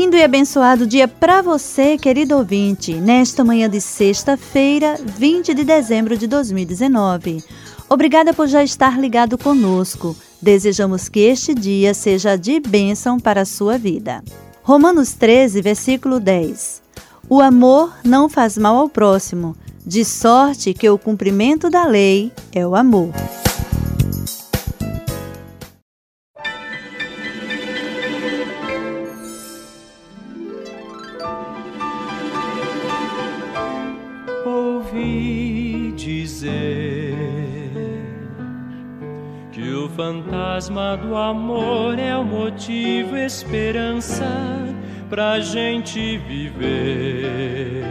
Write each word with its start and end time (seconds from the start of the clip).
lindo 0.00 0.16
e 0.16 0.24
abençoado 0.24 0.86
dia 0.86 1.06
para 1.06 1.42
você, 1.42 1.98
querido 1.98 2.34
ouvinte, 2.34 2.94
nesta 2.94 3.44
manhã 3.44 3.68
de 3.68 3.82
sexta-feira, 3.82 4.98
20 5.04 5.52
de 5.52 5.62
dezembro 5.62 6.16
de 6.16 6.26
2019. 6.26 7.44
Obrigada 7.86 8.32
por 8.32 8.48
já 8.48 8.64
estar 8.64 8.98
ligado 8.98 9.36
conosco. 9.36 10.16
Desejamos 10.40 11.06
que 11.10 11.20
este 11.20 11.54
dia 11.54 11.92
seja 11.92 12.34
de 12.34 12.58
bênção 12.60 13.20
para 13.20 13.42
a 13.42 13.44
sua 13.44 13.76
vida. 13.76 14.24
Romanos 14.62 15.12
13, 15.12 15.60
versículo 15.60 16.18
10. 16.18 16.80
O 17.28 17.38
amor 17.42 17.92
não 18.02 18.26
faz 18.26 18.56
mal 18.56 18.78
ao 18.78 18.88
próximo, 18.88 19.54
de 19.84 20.02
sorte 20.02 20.72
que 20.72 20.88
o 20.88 20.96
cumprimento 20.96 21.68
da 21.68 21.84
lei 21.84 22.32
é 22.54 22.66
o 22.66 22.74
amor. 22.74 23.10
Esperança 43.40 44.26
pra 45.08 45.40
gente 45.40 46.18
viver. 46.18 47.82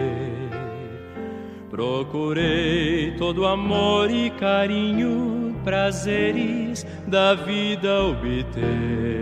Procurei 1.71 3.15
todo 3.17 3.47
amor 3.47 4.11
e 4.11 4.29
carinho, 4.29 5.55
prazeres 5.63 6.85
da 7.07 7.33
vida 7.33 8.03
obter. 8.03 9.21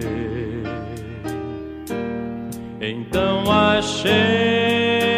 Então 2.81 3.49
achei, 3.49 5.16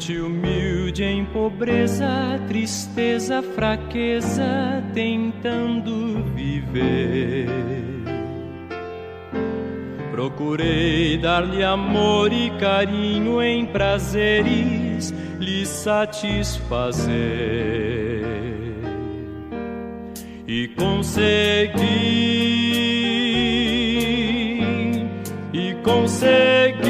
Gente 0.00 0.18
humilde 0.18 1.04
em 1.04 1.26
pobreza, 1.26 2.40
tristeza, 2.48 3.42
fraqueza, 3.42 4.82
tentando 4.94 6.24
viver. 6.34 7.46
Procurei 10.10 11.18
dar-lhe 11.18 11.62
amor 11.62 12.32
e 12.32 12.48
carinho 12.58 13.42
em 13.42 13.66
prazeres, 13.66 15.12
lhe 15.38 15.66
satisfazer. 15.66 17.12
E 20.48 20.66
consegui, 20.68 21.84
e 25.52 25.74
consegui. 25.84 26.89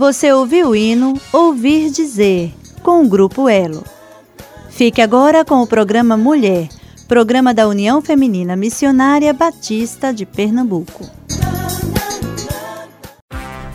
Você 0.00 0.32
ouviu 0.32 0.68
o 0.68 0.74
hino 0.74 1.12
Ouvir 1.30 1.90
Dizer, 1.90 2.54
com 2.82 3.04
o 3.04 3.06
Grupo 3.06 3.50
Elo. 3.50 3.84
Fique 4.70 5.02
agora 5.02 5.44
com 5.44 5.56
o 5.56 5.66
programa 5.66 6.16
Mulher, 6.16 6.70
programa 7.06 7.52
da 7.52 7.68
União 7.68 8.00
Feminina 8.00 8.56
Missionária 8.56 9.30
Batista 9.34 10.10
de 10.10 10.24
Pernambuco. 10.24 11.06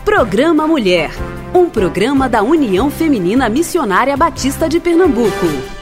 Programa 0.04 0.66
Mulher, 0.66 1.12
um 1.54 1.70
programa 1.70 2.28
da 2.28 2.42
União 2.42 2.90
Feminina 2.90 3.48
Missionária 3.48 4.16
Batista 4.16 4.68
de 4.68 4.80
Pernambuco. 4.80 5.75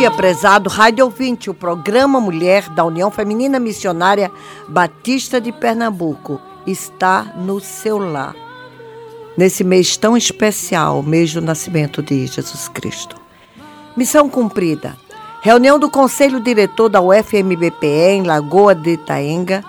Dia, 0.00 0.10
prezado 0.10 0.70
Rádio 0.70 1.04
Ouvinte, 1.04 1.50
o 1.50 1.54
programa 1.54 2.18
Mulher 2.18 2.70
da 2.70 2.82
União 2.82 3.10
Feminina 3.10 3.60
Missionária 3.60 4.32
Batista 4.66 5.38
de 5.38 5.52
Pernambuco 5.52 6.40
está 6.66 7.34
no 7.36 7.60
seu 7.60 7.98
lar. 7.98 8.34
Nesse 9.36 9.62
mês 9.62 9.98
tão 9.98 10.16
especial, 10.16 11.02
mês 11.02 11.34
do 11.34 11.42
nascimento 11.42 12.02
de 12.02 12.26
Jesus 12.26 12.66
Cristo. 12.66 13.14
Missão 13.94 14.26
cumprida. 14.30 14.96
Reunião 15.42 15.78
do 15.78 15.90
Conselho 15.90 16.40
Diretor 16.40 16.88
da 16.88 17.02
UFMBPE 17.02 18.12
em 18.12 18.22
Lagoa 18.22 18.74
de 18.74 18.92
Itaenga 18.92 19.62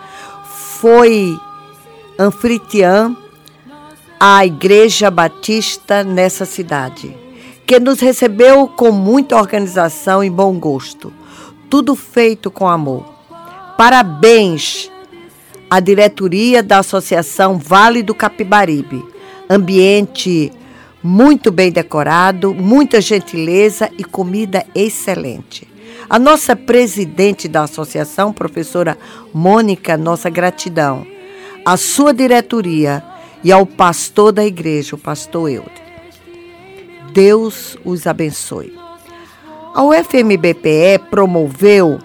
foi 0.80 1.38
anfitriã 2.18 3.13
a 4.18 4.45
Igreja 4.45 5.12
Batista 5.12 6.06
nessa 6.06 6.45
cidade 6.45 7.21
que 7.72 7.80
nos 7.80 8.02
recebeu 8.02 8.68
com 8.68 8.92
muita 8.92 9.38
organização 9.38 10.22
e 10.22 10.30
bom 10.30 10.60
gosto. 10.60 11.14
Tudo 11.70 11.96
feito 11.96 12.52
com 12.52 12.68
amor. 12.68 13.06
Parabéns 13.78 14.92
à 15.70 15.80
diretoria 15.80 16.62
da 16.62 16.80
Associação 16.80 17.58
Vale 17.58 18.04
do 18.04 18.14
Capibaribe. 18.14 19.02
Ambiente 19.50 20.52
muito 21.02 21.50
bem 21.50 21.72
decorado, 21.72 22.54
muita 22.54 23.00
gentileza 23.00 23.90
e 23.98 24.04
comida 24.04 24.66
excelente. 24.76 25.66
A 26.10 26.20
nossa 26.20 26.58
presidente 26.58 27.48
da 27.48 27.64
associação, 27.64 28.34
professora 28.34 28.98
Mônica, 29.34 29.96
nossa 29.96 30.30
gratidão. 30.30 31.08
A 31.64 31.78
sua 31.78 32.14
diretoria 32.14 33.02
e 33.42 33.50
ao 33.50 33.66
pastor 33.66 34.34
da 34.34 34.46
igreja, 34.46 34.98
o 34.98 35.00
pastor 35.00 35.50
Eudes. 35.50 35.81
Deus 37.13 37.78
os 37.84 38.08
abençoe. 38.08 38.78
A 39.74 39.84
UFMBPE 39.84 41.00
promoveu 41.10 42.00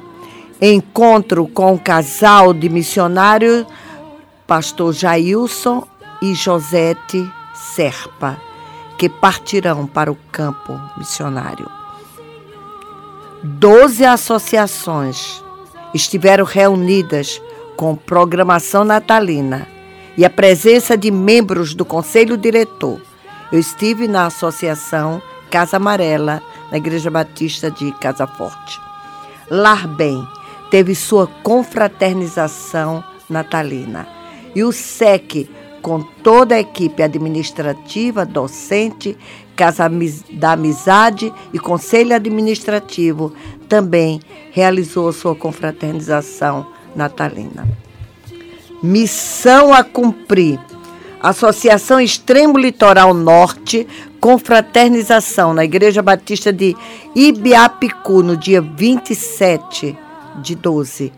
encontro 0.60 1.46
com 1.46 1.74
o 1.74 1.78
casal 1.78 2.54
de 2.54 2.68
missionários 2.68 3.66
pastor 4.46 4.92
Jailson 4.92 5.86
e 6.22 6.34
Josete 6.34 7.28
Serpa, 7.54 8.40
que 8.96 9.08
partirão 9.08 9.86
para 9.86 10.10
o 10.10 10.16
campo 10.30 10.80
missionário. 10.96 11.68
Doze 13.42 14.04
associações 14.04 15.42
estiveram 15.92 16.44
reunidas 16.44 17.42
com 17.76 17.94
programação 17.94 18.84
natalina 18.84 19.66
e 20.16 20.24
a 20.24 20.30
presença 20.30 20.96
de 20.96 21.10
membros 21.10 21.74
do 21.74 21.84
conselho 21.84 22.36
diretor 22.36 23.00
eu 23.52 23.58
estive 23.58 24.08
na 24.08 24.26
associação 24.26 25.22
Casa 25.50 25.76
Amarela, 25.76 26.42
na 26.70 26.76
Igreja 26.76 27.10
Batista 27.10 27.70
de 27.70 27.92
Casa 27.92 28.26
Forte. 28.26 28.80
Lar 29.50 29.86
Bem 29.86 30.26
teve 30.70 30.94
sua 30.94 31.26
confraternização 31.26 33.02
natalina. 33.30 34.06
E 34.54 34.64
o 34.64 34.72
SEC, 34.72 35.48
com 35.80 36.02
toda 36.02 36.56
a 36.56 36.60
equipe 36.60 37.02
administrativa, 37.02 38.24
docente, 38.24 39.16
Casa 39.54 39.90
da 40.32 40.52
Amizade 40.52 41.32
e 41.52 41.58
Conselho 41.58 42.14
Administrativo, 42.14 43.32
também 43.68 44.20
realizou 44.50 45.12
sua 45.12 45.34
confraternização 45.34 46.66
natalina. 46.94 47.66
Missão 48.82 49.72
a 49.72 49.82
cumprir 49.82 50.60
Associação 51.28 51.98
Extremo 51.98 52.56
Litoral 52.56 53.12
Norte, 53.12 53.84
confraternização 54.20 55.52
na 55.52 55.64
Igreja 55.64 56.00
Batista 56.00 56.52
de 56.52 56.76
Ibiapicu, 57.16 58.22
no 58.22 58.36
dia 58.36 58.62
27 58.62 59.98
de 60.36 60.54
12, 60.54 61.12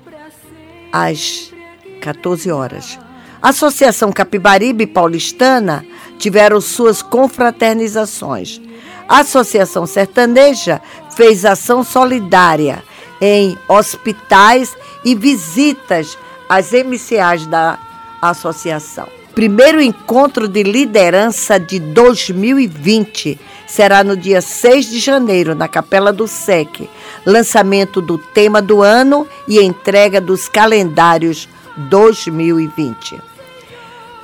às 0.90 1.52
14 2.00 2.50
horas. 2.50 2.99
Associação 3.42 4.11
Capibaribe 4.11 4.87
Paulistana 4.87 5.85
tiveram 6.18 6.59
suas 6.59 7.02
confraternizações. 7.02 8.62
A 9.06 9.18
Associação 9.18 9.85
Sertaneja 9.85 10.80
fez 11.14 11.44
ação 11.44 11.85
solidária 11.85 12.83
em 13.21 13.59
hospitais 13.68 14.75
e 15.04 15.14
visitas 15.14 16.16
às 16.49 16.73
MCAs 16.73 17.47
da 17.47 17.78
associação. 18.23 19.17
Primeiro 19.38 19.80
encontro 19.80 20.49
de 20.49 20.64
liderança 20.64 21.61
de 21.61 21.78
2020 21.78 23.38
será 23.68 24.02
no 24.02 24.16
dia 24.16 24.40
6 24.40 24.90
de 24.90 24.99
janeiro, 24.99 25.54
na 25.54 25.68
Capela 25.68 26.12
do 26.12 26.26
SEC. 26.26 26.90
Lançamento 27.25 28.00
do 28.00 28.18
tema 28.18 28.61
do 28.61 28.83
ano 28.83 29.28
e 29.47 29.61
entrega 29.61 30.21
dos 30.21 30.49
calendários 30.49 31.49
2020. 31.76 33.21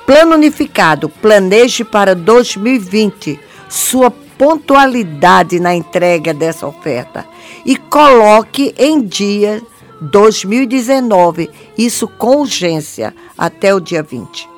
Plano 0.05 0.35
unificado, 0.35 1.07
planeje 1.07 1.85
para 1.85 2.13
2020 2.13 3.39
sua 3.69 4.11
pontualidade 4.11 5.61
na 5.61 5.73
entrega 5.73 6.33
dessa 6.33 6.67
oferta 6.67 7.25
e 7.65 7.77
coloque 7.77 8.75
em 8.77 9.01
dia 9.01 9.63
2019, 10.01 11.49
isso 11.77 12.05
com 12.05 12.41
urgência, 12.41 13.15
até 13.37 13.73
o 13.73 13.79
dia 13.79 14.03
20. 14.03 14.54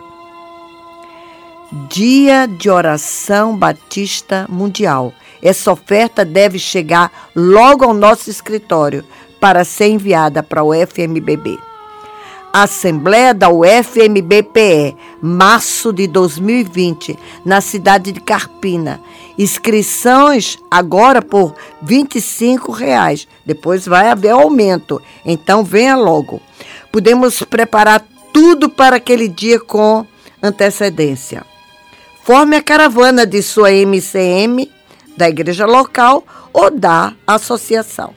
Dia 1.70 2.48
de 2.48 2.70
Oração 2.70 3.58
Batista 3.58 4.46
Mundial. 4.48 5.14
Essa 5.42 5.70
oferta 5.70 6.24
deve 6.24 6.58
chegar 6.58 7.12
logo 7.36 7.84
ao 7.84 7.94
nosso 7.94 8.30
escritório 8.30 9.04
para 9.38 9.66
ser 9.66 9.90
enviada 9.90 10.42
para 10.42 10.64
o 10.64 10.74
FMBB. 10.74 11.60
Assembleia 12.54 13.34
da 13.34 13.50
UFMBPE, 13.50 14.96
março 15.22 15.92
de 15.92 16.08
2020, 16.08 17.20
na 17.44 17.60
cidade 17.60 18.14
de 18.14 18.22
Carpina. 18.22 19.02
Inscrições 19.38 20.58
agora 20.72 21.22
por 21.22 21.54
25 21.82 22.72
reais. 22.72 23.28
depois 23.46 23.86
vai 23.86 24.10
haver 24.10 24.30
aumento, 24.30 25.02
então 25.26 25.66
venha 25.66 25.98
logo. 25.98 26.42
Podemos 26.94 27.44
preparar 27.44 28.08
tudo 28.32 28.70
para 28.70 28.96
aquele 28.96 29.28
dia 29.28 29.60
com 29.60 30.06
antecedência. 30.42 31.46
Forme 32.28 32.58
a 32.58 32.62
caravana 32.62 33.26
de 33.26 33.42
sua 33.42 33.72
MCM, 33.72 34.70
da 35.16 35.30
igreja 35.30 35.66
local 35.66 36.26
ou 36.52 36.70
da 36.70 37.14
associação. 37.26 38.14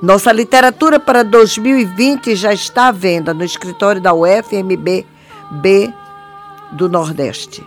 Nossa 0.00 0.30
literatura 0.30 1.00
para 1.00 1.24
2020 1.24 2.36
já 2.36 2.54
está 2.54 2.86
à 2.86 2.92
venda 2.92 3.34
no 3.34 3.42
escritório 3.42 4.00
da 4.00 4.14
UFMB 4.14 5.04
B 5.50 5.92
do 6.70 6.88
Nordeste. 6.88 7.64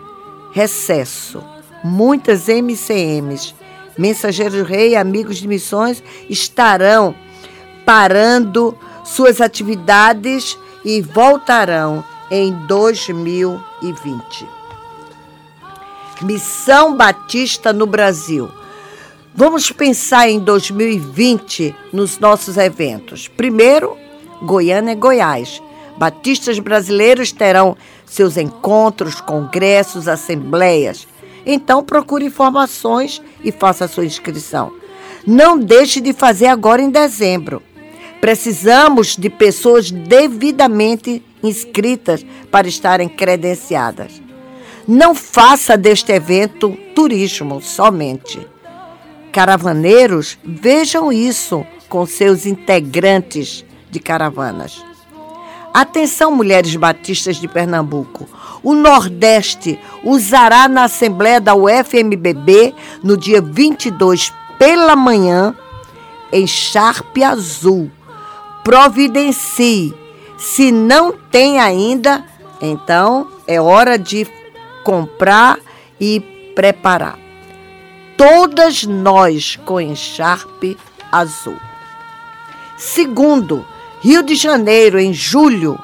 Recesso. 0.54 1.44
Muitas 1.84 2.48
MCMs 2.48 3.54
Mensageiros 3.98 4.66
Rei 4.66 4.96
Amigos 4.96 5.40
de 5.40 5.48
Missões 5.50 6.02
estarão 6.30 7.14
parando 7.86 8.78
suas 9.04 9.42
atividades 9.42 10.58
e 10.86 11.02
voltarão 11.02 12.02
em 12.32 12.54
2020. 12.66 14.62
Missão 16.22 16.96
Batista 16.96 17.74
no 17.74 17.86
Brasil. 17.86 18.50
Vamos 19.36 19.72
pensar 19.72 20.29
em 20.29 20.39
2020 20.39 21.75
nos 21.91 22.20
nossos 22.20 22.58
eventos. 22.58 23.27
Primeiro, 23.27 23.98
Goiânia 24.41 24.91
e 24.91 24.96
Goiás. 24.96 25.62
Batistas 25.98 26.60
brasileiros 26.60 27.32
terão 27.32 27.75
seus 28.05 28.38
encontros, 28.38 29.20
congressos, 29.20 30.08
assembleias. 30.08 31.08
Então 31.46 31.84
procure 31.84 32.25
informações 32.25 33.22
e 33.43 33.51
faça 33.51 33.88
sua 33.88 34.05
inscrição. 34.05 34.74
Não 35.25 35.58
deixe 35.58 36.00
de 36.00 36.13
fazer 36.13 36.48
agora 36.48 36.82
em 36.82 36.89
dezembro. 36.89 37.62
Precisamos 38.22 39.17
de 39.17 39.29
pessoas 39.29 39.91
devidamente 39.91 41.24
inscritas 41.43 42.25
para 42.50 42.67
estarem 42.67 43.10
credenciadas. 43.10 44.23
Não 44.88 45.16
faça 45.16 45.78
deste 45.78 46.12
evento 46.12 46.78
turismo 46.94 47.62
somente. 47.62 48.46
Caravaneiros, 49.32 50.38
vejam 50.44 51.12
isso 51.12 51.66
com 51.88 52.06
seus 52.06 52.46
integrantes 52.46 53.63
de 53.90 54.00
caravanas. 54.00 54.84
Atenção, 55.74 56.36
mulheres 56.36 56.75
batistas 56.75 57.38
de 57.38 57.48
Pernambuco. 57.48 58.28
O 58.62 58.75
Nordeste 58.75 59.80
usará 60.04 60.68
na 60.68 60.84
Assembleia 60.84 61.42
da 61.42 61.56
UFMBB, 61.56 62.75
no 63.02 63.18
dia 63.18 63.42
22 63.42 64.32
pela 64.60 64.96
manhã, 64.96 65.56
em 66.32 66.46
Sharpe 66.46 67.24
Azul. 67.24 67.90
Providencie. 68.63 69.94
Se 70.38 70.72
não 70.72 71.12
tem 71.12 71.60
ainda, 71.60 72.24
então 72.62 73.28
é 73.48 73.60
hora 73.60 73.98
de 73.98 74.28
comprar 74.84 75.60
e 76.00 76.20
preparar. 76.56 77.18
Todas 78.18 78.84
nós 78.84 79.58
com 79.66 79.82
encharpe 79.82 80.78
azul. 81.12 81.58
Segundo, 82.78 83.66
Rio 84.02 84.22
de 84.22 84.36
Janeiro, 84.36 85.00
em 85.00 85.13
julho, 85.13 85.80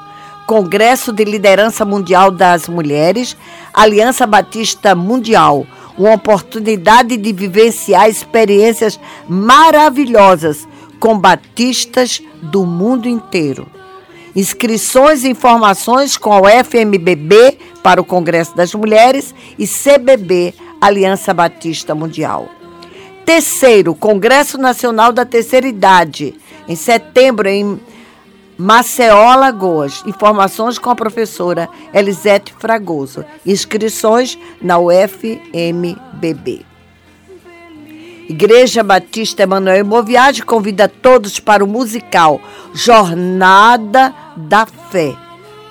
Congresso 0.46 1.12
de 1.12 1.24
Liderança 1.24 1.84
Mundial 1.84 2.30
das 2.30 2.68
Mulheres, 2.68 3.36
Aliança 3.72 4.26
Batista 4.26 4.94
Mundial, 4.94 5.66
uma 5.96 6.14
oportunidade 6.14 7.16
de 7.16 7.32
vivenciar 7.32 8.08
experiências 8.08 8.98
maravilhosas 9.28 10.66
com 10.98 11.18
batistas 11.18 12.22
do 12.42 12.66
mundo 12.66 13.08
inteiro. 13.08 13.66
Inscrições 14.34 15.24
e 15.24 15.28
informações 15.30 16.16
com 16.16 16.32
a 16.32 16.40
UFMBB 16.40 17.58
para 17.82 18.00
o 18.00 18.04
Congresso 18.04 18.54
das 18.54 18.74
Mulheres 18.74 19.34
e 19.58 19.66
CBB, 19.66 20.54
Aliança 20.80 21.34
Batista 21.34 21.94
Mundial. 21.94 22.48
Terceiro, 23.24 23.94
Congresso 23.94 24.58
Nacional 24.58 25.12
da 25.12 25.24
Terceira 25.24 25.66
Idade, 25.66 26.34
em 26.68 26.76
setembro, 26.76 27.48
em 27.48 27.80
Maceió, 28.56 29.34
Lagoas. 29.36 30.02
Informações 30.06 30.78
com 30.78 30.90
a 30.90 30.94
professora 30.94 31.68
Elisete 31.94 32.54
Fragoso. 32.58 33.24
Inscrições 33.46 34.38
na 34.60 34.78
UFMBB. 34.78 36.66
Igreja 38.28 38.84
Batista 38.84 39.42
Emanuel 39.42 39.84
Moviagem 39.84 40.44
convida 40.44 40.86
todos 40.86 41.40
para 41.40 41.64
o 41.64 41.66
musical 41.66 42.40
Jornada 42.72 44.14
da 44.40 44.66
Fé. 44.66 45.16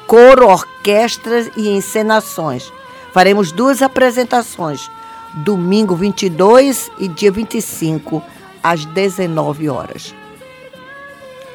Coro, 0.08 0.48
orquestras 0.48 1.52
e 1.56 1.70
encenações. 1.70 2.72
Faremos 3.14 3.52
duas 3.52 3.82
apresentações, 3.82 4.90
domingo 5.34 5.96
22 5.96 6.92
e 7.00 7.08
dia 7.08 7.32
25, 7.32 8.24
às 8.64 8.86
19 8.86 9.70
horas. 9.70 10.14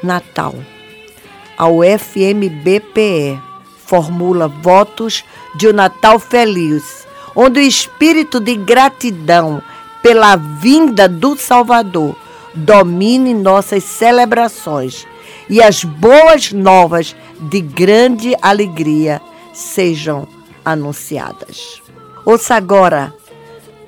Natal 0.03 0.55
a 1.57 1.69
UFMBPE 1.69 3.41
formula 3.87 4.49
votos 4.49 5.25
de 5.55 5.69
um 5.69 5.73
Natal 5.73 6.19
feliz, 6.19 7.07
onde 7.35 7.61
o 7.61 7.63
espírito 7.63 8.41
de 8.41 8.57
gratidão 8.57 9.63
pela 10.03 10.37
vinda 10.37 11.09
do 11.09 11.37
Salvador 11.37 12.17
domine 12.55 13.35
nossas 13.35 13.85
celebrações 13.85 15.07
e 15.49 15.63
as 15.63 15.85
boas 15.85 16.53
novas 16.53 17.15
de 17.41 17.61
grande 17.61 18.35
alegria 18.41 19.21
sejam 19.53 20.27
anunciadas. 20.65 21.83
Ouça 22.25 22.55
agora 22.55 23.13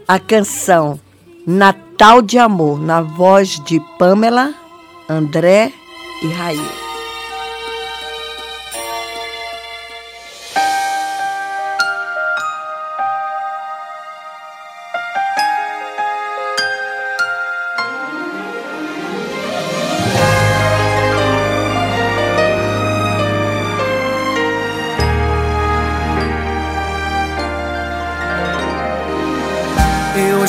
a 0.07 0.19
canção 0.19 1.01
Natal 1.47 2.21
de 2.21 2.39
Amor, 2.39 2.81
na 2.81 3.01
voz 3.01 3.61
de 3.65 3.81
Pamela, 3.99 4.55
André 5.09 5.73
e 6.23 6.29
Raí. 6.29 6.86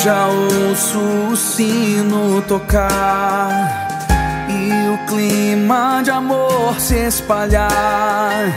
Já 0.07 0.27
ouço 0.27 0.99
o 1.33 1.35
sino 1.35 2.41
tocar 2.43 3.49
e 4.47 4.71
o 4.87 4.97
clima 5.05 6.01
de 6.01 6.09
amor 6.11 6.79
se 6.79 6.95
espalhar. 6.95 8.53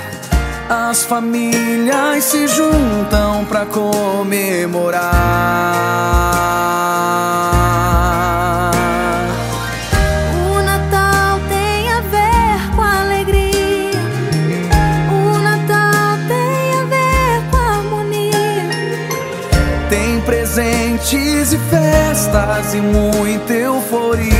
As 0.68 1.02
famílias 1.02 2.22
se 2.22 2.46
juntam 2.46 3.44
para 3.46 3.66
comemorar. 3.66 5.00
Festas 22.30 22.74
e 22.74 22.80
muita 22.80 23.52
euforia. 23.52 24.39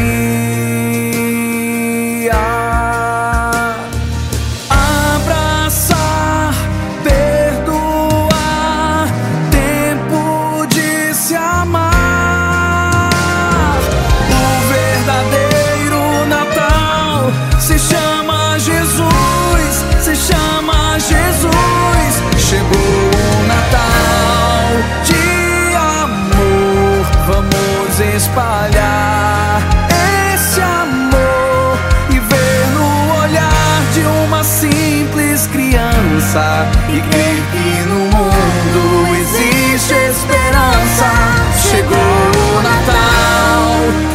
E 36.92 37.00
crer 37.00 37.42
que 37.52 37.88
no 37.88 38.00
mundo 38.16 39.16
existe 39.16 39.94
esperança. 39.94 41.10
Chegou 41.56 41.96
o 41.96 42.62
Natal 42.62 43.62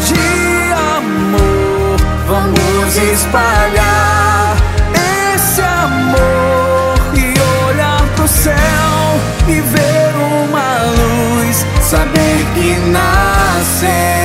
de 0.05 0.73
amor, 0.97 1.97
vamos 2.27 2.97
espalhar 2.97 4.57
esse 5.33 5.61
amor 5.61 6.95
e 7.13 7.33
olhar 7.69 8.03
pro 8.15 8.27
céu 8.27 8.55
e 9.47 9.61
ver 9.61 10.15
uma 10.15 10.83
luz, 10.83 11.65
saber 11.81 12.45
que 12.53 12.75
nasceu. 12.91 14.24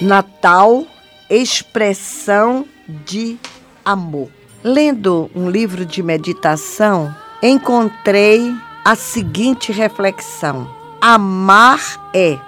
Natal, 0.00 0.86
expressão 1.28 2.66
de 2.88 3.38
amor. 3.84 4.28
Lendo 4.64 5.30
um 5.34 5.48
livro 5.48 5.84
de 5.84 6.02
meditação, 6.02 7.14
encontrei 7.42 8.54
a 8.84 8.94
seguinte 8.94 9.72
reflexão: 9.72 10.68
Amar 11.00 11.80
é 12.14 12.38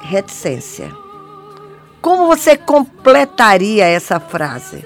reticência. 0.00 0.92
Como 2.00 2.26
você 2.26 2.56
completaria 2.56 3.86
essa 3.86 4.20
frase? 4.20 4.84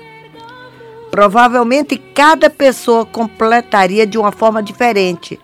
Provavelmente 1.11 1.99
cada 1.99 2.49
pessoa 2.49 3.05
completaria 3.05 4.07
de 4.07 4.17
uma 4.17 4.31
forma 4.31 4.63
diferente, 4.63 5.39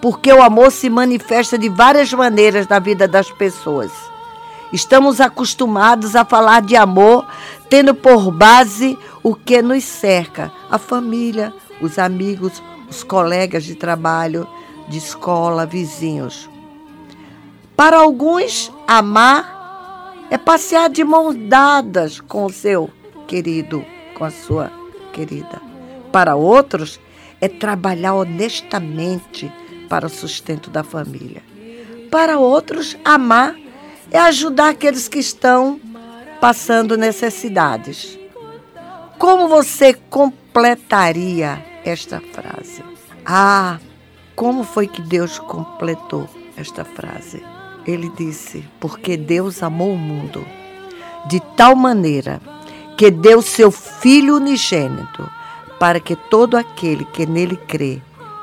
porque 0.00 0.32
o 0.32 0.42
amor 0.42 0.72
se 0.72 0.88
manifesta 0.88 1.58
de 1.58 1.68
várias 1.68 2.12
maneiras 2.12 2.66
na 2.66 2.78
vida 2.78 3.06
das 3.06 3.30
pessoas. 3.30 3.92
Estamos 4.72 5.20
acostumados 5.20 6.16
a 6.16 6.24
falar 6.24 6.62
de 6.62 6.76
amor 6.76 7.26
tendo 7.68 7.94
por 7.94 8.30
base 8.30 8.98
o 9.22 9.34
que 9.34 9.60
nos 9.60 9.84
cerca: 9.84 10.50
a 10.70 10.78
família, 10.78 11.52
os 11.80 11.98
amigos, 11.98 12.62
os 12.90 13.04
colegas 13.04 13.64
de 13.64 13.76
trabalho, 13.76 14.46
de 14.88 14.98
escola, 14.98 15.64
vizinhos. 15.64 16.50
Para 17.76 17.98
alguns, 17.98 18.70
amar 18.86 20.14
é 20.28 20.36
passear 20.36 20.90
de 20.90 21.04
mãos 21.04 21.36
dadas 21.48 22.20
com 22.20 22.44
o 22.44 22.52
seu 22.52 22.90
querido, 23.26 23.84
com 24.14 24.24
a 24.24 24.30
sua 24.30 24.70
querida. 25.12 25.62
Para 26.12 26.34
outros, 26.34 27.00
é 27.40 27.48
trabalhar 27.48 28.14
honestamente 28.14 29.50
para 29.88 30.06
o 30.06 30.10
sustento 30.10 30.68
da 30.68 30.82
família. 30.82 31.42
Para 32.10 32.38
outros, 32.38 32.96
amar 33.04 33.56
é 34.10 34.18
ajudar 34.18 34.70
aqueles 34.70 35.08
que 35.08 35.20
estão 35.20 35.80
passando 36.40 36.96
necessidades. 36.96 38.18
Como 39.18 39.48
você 39.48 39.94
completaria 39.94 41.69
esta 41.84 42.20
frase? 42.20 42.82
Ah, 43.24 43.78
como 44.34 44.64
foi 44.64 44.86
que 44.86 45.02
Deus 45.02 45.38
completou 45.38 46.28
esta 46.56 46.84
frase? 46.84 47.42
Ele 47.86 48.10
disse: 48.16 48.64
Porque 48.78 49.16
Deus 49.16 49.62
amou 49.62 49.92
o 49.92 49.98
mundo 49.98 50.44
de 51.26 51.40
tal 51.56 51.74
maneira 51.74 52.40
que 52.96 53.10
deu 53.10 53.42
seu 53.42 53.70
Filho 53.70 54.36
unigênito, 54.36 55.28
para 55.78 55.98
que 56.00 56.14
todo 56.14 56.56
aquele 56.56 57.04
que 57.06 57.24
nele 57.24 57.56
crê 57.56 58.02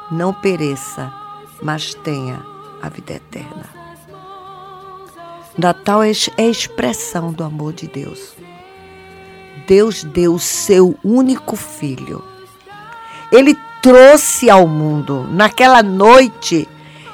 não 0.09 0.33
pereça, 0.33 1.13
mas 1.61 1.93
tenha 1.93 2.43
a 2.81 2.89
vida 2.89 3.13
eterna. 3.13 3.65
Natal 5.57 6.03
é 6.03 6.11
a 6.37 6.43
expressão 6.43 7.31
do 7.31 7.43
amor 7.43 7.73
de 7.73 7.87
Deus. 7.87 8.35
Deus 9.67 10.03
deu 10.03 10.35
o 10.35 10.39
seu 10.39 10.95
único 11.03 11.55
filho. 11.55 12.23
Ele 13.31 13.57
trouxe 13.81 14.49
ao 14.49 14.67
mundo, 14.67 15.27
naquela 15.29 15.83
noite 15.83 16.67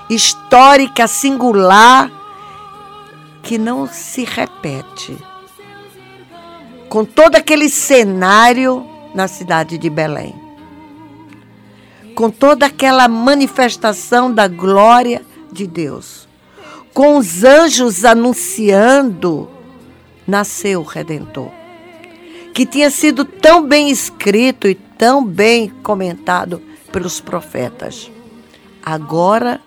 histórica, 0.10 1.08
singular, 1.08 2.12
que 3.42 3.58
não 3.58 3.88
se 3.88 4.24
repete. 4.24 5.18
Com 6.90 7.04
todo 7.04 7.36
aquele 7.36 7.70
cenário 7.70 8.88
na 9.14 9.28
cidade 9.28 9.78
de 9.78 9.90
Belém. 9.90 10.36
Com 12.16 12.30
toda 12.30 12.68
aquela 12.68 13.08
manifestação 13.08 14.32
da 14.32 14.48
glória 14.48 15.24
de 15.52 15.66
Deus 15.66 16.28
com 16.94 17.18
os 17.18 17.44
anjos 17.44 18.06
anunciando, 18.06 19.50
nasceu 20.28 20.82
o 20.82 20.84
Redentor, 20.84 21.50
que 22.54 22.66
tinha 22.66 22.92
sido 22.92 23.26
tão 23.26 23.66
bem 23.68 23.90
escrito 23.90 24.68
e 24.68 24.76
tão 24.98 25.26
bem 25.26 25.70
comentado 25.70 26.62
pelos 26.92 27.20
profetas. 27.20 28.12
Agora 28.84 29.62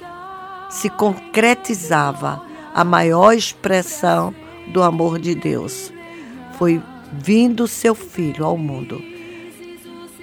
se 0.71 0.91
concretizava 0.91 2.43
a 2.75 2.85
maior 2.85 3.33
expressão 3.33 4.35
do 4.69 4.83
amor 4.83 5.19
de 5.19 5.35
Deus. 5.35 5.93
Foi 6.59 6.83
vindo 7.13 7.67
seu 7.67 7.95
filho 7.95 8.45
ao 8.45 8.57
mundo, 8.57 9.03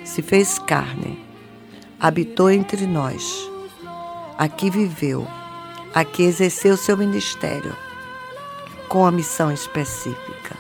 se 0.04 0.22
fez 0.22 0.60
carne, 0.60 1.24
habitou 2.00 2.52
entre 2.52 2.86
nós, 2.86 3.50
aqui 4.38 4.70
viveu 4.70 5.26
Aqui 5.94 6.24
exerceu 6.24 6.76
seu 6.76 6.98
ministério 6.98 7.72
com 8.90 9.06
a 9.06 9.12
missão 9.12 9.52
específica. 9.52 10.58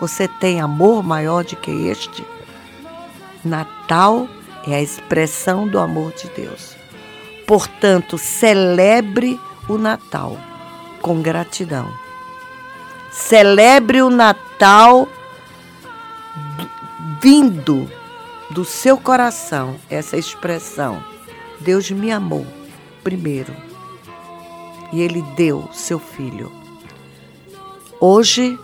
Você 0.00 0.28
tem 0.28 0.60
amor 0.60 1.02
maior 1.02 1.42
do 1.42 1.56
que 1.56 1.72
este? 1.88 2.24
Natal 3.44 4.28
é 4.66 4.74
a 4.74 4.82
expressão 4.82 5.68
do 5.68 5.78
amor 5.78 6.12
de 6.12 6.28
Deus. 6.30 6.74
Portanto, 7.46 8.16
celebre 8.16 9.38
o 9.68 9.76
Natal 9.76 10.38
com 11.02 11.20
gratidão. 11.20 11.92
Celebre 13.10 14.02
o 14.02 14.08
Natal 14.08 15.06
vindo 17.20 17.90
do 18.50 18.64
seu 18.64 18.96
coração 18.96 19.76
essa 19.90 20.16
expressão. 20.16 21.02
Deus 21.60 21.90
me 21.90 22.10
amou 22.10 22.46
primeiro 23.02 23.54
e 24.92 25.02
ele 25.02 25.22
deu 25.36 25.68
seu 25.72 25.98
filho. 25.98 26.50
Hoje, 28.00 28.58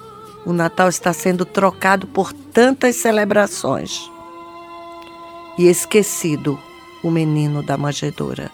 o 0.45 0.53
Natal 0.53 0.89
está 0.89 1.13
sendo 1.13 1.45
trocado 1.45 2.07
por 2.07 2.33
tantas 2.33 2.97
celebrações 2.97 4.11
e 5.61 5.69
esquecido 5.69 6.59
o 7.03 7.11
menino 7.11 7.63
da 7.63 7.77
manjedoura, 7.77 8.51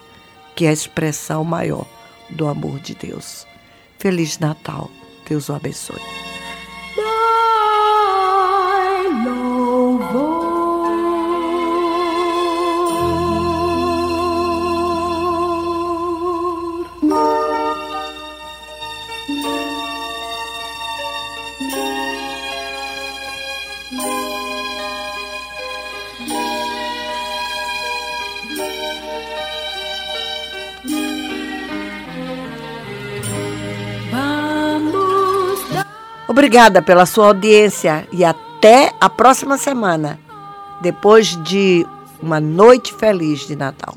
que 0.57 0.67
é 0.67 0.71
a 0.71 0.73
expressão 0.73 1.45
maior 1.45 1.87
do 2.29 2.49
amor 2.49 2.81
de 2.81 2.97
Deus. 2.97 3.47
Feliz 3.97 4.41
Natal. 4.41 4.91
Deus 5.29 5.49
o 5.49 5.53
abençoe. 5.53 6.01
Obrigada 36.47 36.81
pela 36.81 37.07
sua 37.07 37.27
audiência 37.27 38.07
e 38.13 38.25
até 38.25 38.95
a 39.01 39.11
próxima 39.11 39.59
semana, 39.59 40.17
depois 40.81 41.37
de 41.43 41.85
uma 42.23 42.39
noite 42.39 42.95
feliz 42.95 43.49
de 43.49 43.57
Natal. 43.57 43.97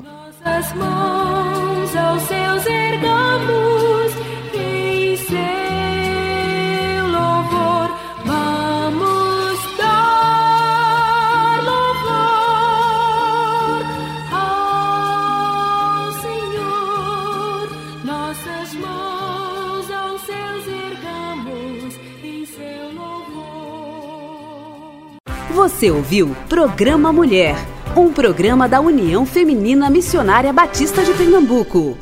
Você 25.54 25.90
ouviu 25.90 26.36
Programa 26.48 27.12
Mulher, 27.12 27.56
um 27.96 28.12
programa 28.12 28.68
da 28.68 28.80
União 28.80 29.26
Feminina 29.26 29.90
Missionária 29.90 30.52
Batista 30.52 31.02
de 31.02 31.12
Pernambuco. 31.12 31.98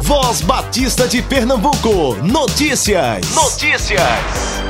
Voz 0.00 0.40
Batista 0.40 1.06
de 1.06 1.22
Pernambuco. 1.22 2.16
Notícias. 2.24 3.32
Notícias. 3.34 4.63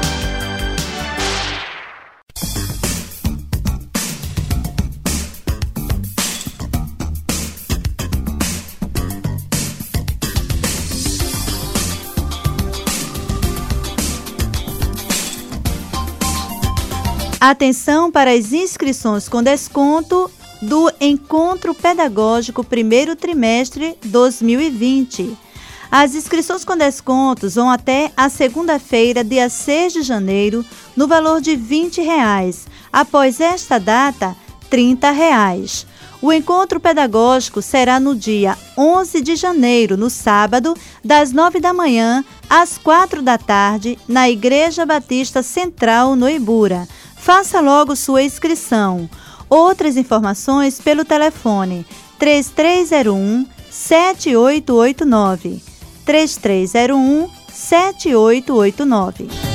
Atenção 17.46 18.10
para 18.10 18.32
as 18.32 18.54
inscrições 18.54 19.28
com 19.28 19.42
desconto 19.42 20.30
do 20.62 20.90
Encontro 20.98 21.74
Pedagógico 21.74 22.64
primeiro 22.64 23.14
trimestre 23.14 23.98
2020. 24.02 25.36
As 25.90 26.14
inscrições 26.14 26.64
com 26.64 26.74
descontos 26.74 27.56
vão 27.56 27.68
até 27.68 28.10
a 28.16 28.30
segunda-feira, 28.30 29.22
dia 29.22 29.50
6 29.50 29.92
de 29.92 30.00
janeiro, 30.00 30.64
no 30.96 31.06
valor 31.06 31.42
de 31.42 31.54
20 31.54 32.00
reais. 32.00 32.66
Após 32.90 33.38
esta 33.40 33.78
data, 33.78 34.34
30 34.70 35.10
reais. 35.10 35.86
O 36.22 36.32
encontro 36.32 36.80
pedagógico 36.80 37.60
será 37.60 38.00
no 38.00 38.16
dia 38.16 38.56
11 38.74 39.20
de 39.20 39.36
janeiro, 39.36 39.98
no 39.98 40.08
sábado, 40.08 40.74
das 41.04 41.30
9 41.30 41.60
da 41.60 41.74
manhã 41.74 42.24
às 42.48 42.78
4 42.78 43.20
da 43.20 43.36
tarde, 43.36 43.98
na 44.08 44.30
Igreja 44.30 44.86
Batista 44.86 45.42
Central, 45.42 46.16
no 46.16 46.26
Ibura. 46.26 46.88
Faça 47.24 47.58
logo 47.58 47.96
sua 47.96 48.22
inscrição. 48.22 49.08
Outras 49.48 49.96
informações 49.96 50.78
pelo 50.78 51.06
telefone 51.06 51.86
3301 52.18 53.46
7889. 53.70 55.62
3301 56.04 57.30
7889. 57.50 59.53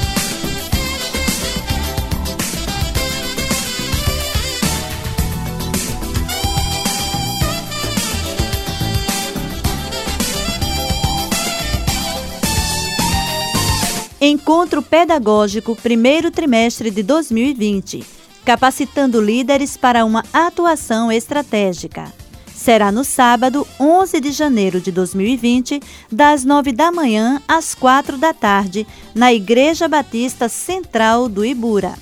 Encontro 14.22 14.82
Pedagógico, 14.82 15.78
primeiro 15.78 16.30
trimestre 16.30 16.92
de 16.92 17.02
2020, 17.02 18.04
capacitando 18.44 19.22
líderes 19.22 19.78
para 19.78 20.04
uma 20.04 20.26
atuação 20.34 21.10
estratégica. 21.10 22.12
Será 22.54 22.92
no 22.92 23.06
sábado, 23.06 23.66
11 23.80 24.20
de 24.20 24.32
janeiro 24.34 24.82
de 24.82 24.92
2020, 24.92 25.80
das 26.12 26.44
9 26.44 26.74
da 26.74 26.92
manhã 26.92 27.42
às 27.48 27.74
4 27.74 28.18
da 28.18 28.34
tarde, 28.34 28.86
na 29.16 29.34
Igreja 29.34 29.88
Batista 29.88 30.50
Central 30.50 31.30
do 31.30 31.46
Ibura. 31.46 31.94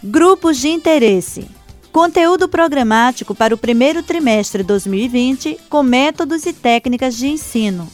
Grupos 0.00 0.58
de 0.58 0.68
interesse. 0.68 1.50
Conteúdo 1.90 2.48
programático 2.48 3.34
para 3.34 3.52
o 3.52 3.58
primeiro 3.58 4.00
trimestre 4.00 4.62
de 4.62 4.68
2020 4.68 5.58
com 5.68 5.82
métodos 5.82 6.46
e 6.46 6.52
técnicas 6.52 7.16
de 7.16 7.26
ensino. 7.26 7.88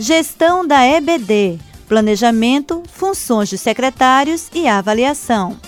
Gestão 0.00 0.66
da 0.66 0.84
EBD 0.84 1.60
planejamento, 1.92 2.82
funções 2.90 3.50
de 3.50 3.58
secretários 3.58 4.48
e 4.54 4.66
avaliação. 4.66 5.60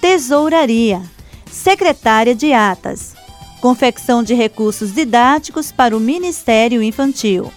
Tesouraria, 0.00 1.02
secretária 1.50 2.34
de 2.34 2.54
atas, 2.54 3.12
confecção 3.60 4.22
de 4.22 4.32
recursos 4.32 4.94
didáticos 4.94 5.70
para 5.70 5.94
o 5.94 6.00
Ministério 6.00 6.82
Infantil. 6.82 7.52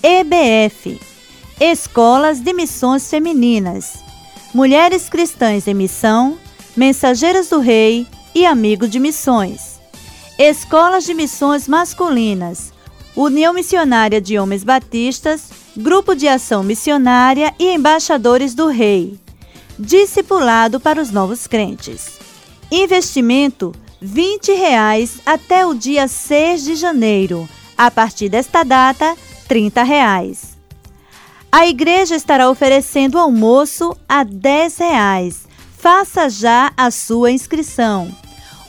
EBF, 0.00 1.00
Escolas 1.60 2.38
de 2.38 2.52
Missões 2.52 3.10
Femininas, 3.10 3.94
Mulheres 4.54 5.08
Cristãs 5.08 5.66
em 5.66 5.74
Missão, 5.74 6.38
Mensageiras 6.76 7.48
do 7.48 7.58
Rei 7.58 8.06
e 8.36 8.46
Amigo 8.46 8.86
de 8.86 9.00
Missões. 9.00 9.80
Escolas 10.38 11.02
de 11.02 11.12
Missões 11.12 11.66
Masculinas, 11.66 12.72
União 13.16 13.52
Missionária 13.52 14.20
de 14.20 14.38
Homens 14.38 14.62
Batistas, 14.62 15.65
Grupo 15.78 16.14
de 16.14 16.26
Ação 16.26 16.62
Missionária 16.62 17.54
e 17.58 17.74
Embaixadores 17.74 18.54
do 18.54 18.68
Rei. 18.68 19.20
Discipulado 19.78 20.80
para 20.80 21.02
os 21.02 21.10
novos 21.10 21.46
crentes. 21.46 22.18
Investimento 22.72 23.74
20 24.00 24.52
reais 24.52 25.20
até 25.26 25.66
o 25.66 25.74
dia 25.74 26.08
6 26.08 26.64
de 26.64 26.76
janeiro. 26.76 27.46
A 27.76 27.90
partir 27.90 28.30
desta 28.30 28.62
data, 28.62 29.14
30 29.48 29.82
reais. 29.82 30.56
A 31.52 31.66
igreja 31.66 32.16
estará 32.16 32.48
oferecendo 32.48 33.18
almoço 33.18 33.94
a 34.08 34.24
10 34.24 34.78
reais. 34.78 35.46
Faça 35.76 36.30
já 36.30 36.72
a 36.74 36.90
sua 36.90 37.30
inscrição. 37.30 38.10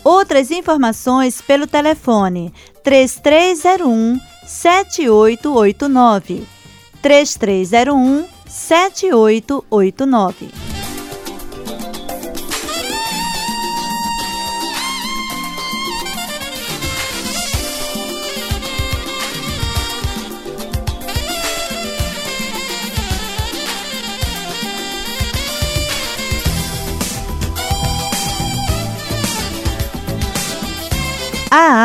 Outras 0.03 0.51
informações 0.51 1.41
pelo 1.41 1.67
telefone 1.67 2.53
3301 2.83 4.19
7889 4.45 6.56
3301 7.01 8.27
7889. 8.47 10.66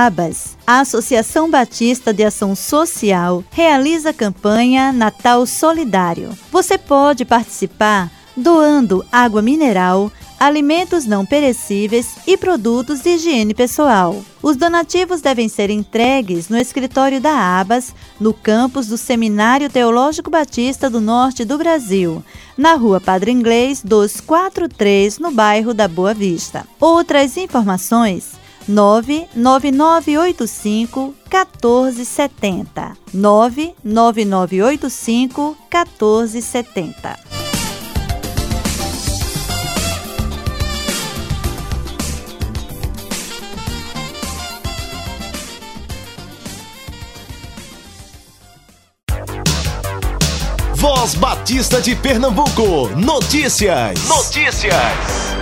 ABAS 0.06 0.56
a 0.66 0.80
Associação 0.80 1.50
Batista 1.50 2.14
de 2.14 2.24
Ação 2.24 2.56
Social 2.56 3.44
realiza 3.50 4.10
a 4.10 4.14
campanha 4.14 4.92
Natal 4.92 5.44
Solidário. 5.44 6.30
Você 6.50 6.78
pode 6.78 7.24
participar 7.24 8.10
doando 8.34 9.04
água 9.12 9.42
mineral, 9.42 10.10
alimentos 10.40 11.04
não 11.04 11.26
perecíveis 11.26 12.16
e 12.26 12.38
produtos 12.38 13.00
de 13.00 13.10
higiene 13.10 13.52
pessoal. 13.52 14.24
Os 14.42 14.56
donativos 14.56 15.20
devem 15.20 15.48
ser 15.48 15.68
entregues 15.68 16.48
no 16.48 16.56
escritório 16.56 17.20
da 17.20 17.60
ABAS, 17.60 17.94
no 18.18 18.32
campus 18.32 18.86
do 18.86 18.96
Seminário 18.96 19.68
Teológico 19.68 20.30
Batista 20.30 20.88
do 20.88 21.00
Norte 21.00 21.44
do 21.44 21.58
Brasil, 21.58 22.24
na 22.56 22.74
Rua 22.74 23.00
Padre 23.00 23.30
Inglês 23.30 23.82
243, 23.84 25.18
no 25.18 25.30
bairro 25.30 25.74
da 25.74 25.86
Boa 25.86 26.14
Vista. 26.14 26.66
Outras 26.80 27.36
informações 27.36 28.40
99985 28.68 31.14
1470. 31.30 32.96
99985 33.12 35.56
1470. 35.70 37.32
Voz 50.82 51.14
Batista 51.14 51.80
de 51.80 51.94
Pernambuco. 51.94 52.90
Notícias. 52.96 54.04
Notícias. 54.08 55.41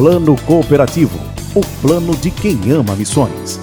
Plano 0.00 0.34
Cooperativo, 0.46 1.20
o 1.54 1.60
plano 1.82 2.16
de 2.16 2.30
quem 2.30 2.58
ama 2.70 2.96
missões. 2.96 3.60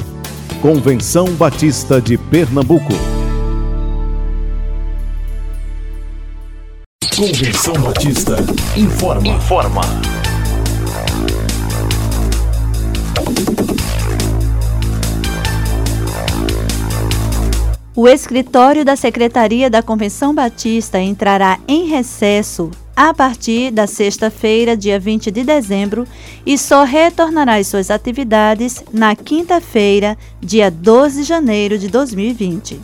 Convenção 0.61 1.25
Batista 1.33 1.99
de 1.99 2.15
Pernambuco. 2.15 2.93
Convenção 7.15 7.73
Batista 7.81 8.35
informa. 8.77 9.27
Informa. 9.27 9.81
O 17.95 18.07
escritório 18.07 18.85
da 18.85 18.95
Secretaria 18.95 19.71
da 19.71 19.81
Convenção 19.81 20.35
Batista 20.35 20.99
entrará 20.99 21.57
em 21.67 21.87
recesso 21.87 22.69
a 22.97 23.13
partir 23.13 23.69
da 23.69 23.85
sexta-feira, 23.85 24.75
dia 24.75 24.99
20 24.99 25.29
de 25.29 25.43
dezembro, 25.43 26.07
e 26.43 26.57
só 26.57 26.83
retornará 26.83 27.57
às 27.57 27.67
suas 27.67 27.91
atividades 27.91 28.83
na 28.91 29.15
quinta-feira, 29.15 30.17
dia 30.41 30.71
12 30.71 31.21
de 31.21 31.27
janeiro 31.27 31.77
de 31.77 31.89
2020. 31.89 32.79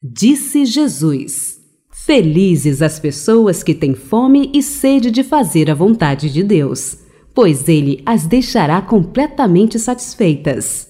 Disse 0.00 0.64
Jesus: 0.64 1.58
Felizes 1.90 2.80
as 2.80 3.00
pessoas 3.00 3.64
que 3.64 3.74
têm 3.74 3.94
fome 3.94 4.52
e 4.54 4.62
sede 4.62 5.10
de 5.10 5.24
fazer 5.24 5.68
a 5.68 5.74
vontade 5.74 6.32
de 6.32 6.44
Deus 6.44 7.00
pois 7.34 7.68
ele 7.68 8.02
as 8.04 8.26
deixará 8.26 8.82
completamente 8.82 9.78
satisfeitas. 9.78 10.89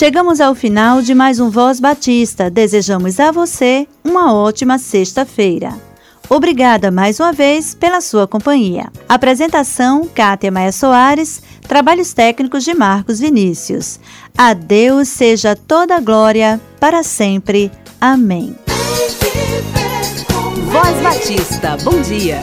Chegamos 0.00 0.40
ao 0.40 0.54
final 0.54 1.02
de 1.02 1.14
mais 1.14 1.40
um 1.40 1.50
Voz 1.50 1.78
Batista. 1.78 2.48
Desejamos 2.48 3.20
a 3.20 3.30
você 3.30 3.86
uma 4.02 4.32
ótima 4.32 4.78
sexta-feira. 4.78 5.74
Obrigada 6.26 6.90
mais 6.90 7.20
uma 7.20 7.34
vez 7.34 7.74
pela 7.74 8.00
sua 8.00 8.26
companhia. 8.26 8.90
Apresentação: 9.06 10.08
Kátia 10.08 10.50
Maia 10.50 10.72
Soares. 10.72 11.42
Trabalhos 11.68 12.14
técnicos 12.14 12.64
de 12.64 12.72
Marcos 12.72 13.20
Vinícius. 13.20 14.00
A 14.38 14.54
Deus 14.54 15.06
seja 15.08 15.54
toda 15.54 15.96
a 15.96 16.00
glória 16.00 16.58
para 16.80 17.02
sempre. 17.02 17.70
Amém. 18.00 18.56
Voz 20.72 21.02
Batista, 21.02 21.76
bom 21.84 22.00
dia. 22.00 22.42